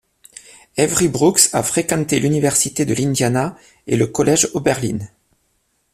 [0.79, 3.55] Avery Brooks a fréquenté l'université de l'Indiana
[3.85, 4.97] et le collège Oberlin.